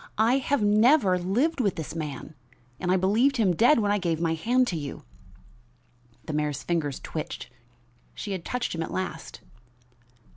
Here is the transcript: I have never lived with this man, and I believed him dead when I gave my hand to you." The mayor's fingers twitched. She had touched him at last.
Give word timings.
I 0.17 0.39
have 0.39 0.63
never 0.63 1.19
lived 1.19 1.61
with 1.61 1.75
this 1.75 1.93
man, 1.93 2.33
and 2.79 2.91
I 2.91 2.97
believed 2.97 3.37
him 3.37 3.55
dead 3.55 3.77
when 3.77 3.91
I 3.91 3.99
gave 3.99 4.19
my 4.19 4.33
hand 4.33 4.65
to 4.69 4.75
you." 4.75 5.03
The 6.25 6.33
mayor's 6.33 6.63
fingers 6.63 6.99
twitched. 6.99 7.51
She 8.15 8.31
had 8.31 8.43
touched 8.43 8.73
him 8.73 8.81
at 8.81 8.89
last. 8.89 9.41